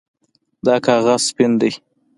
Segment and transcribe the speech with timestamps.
[0.65, 1.69] دا کاغذ سپین ده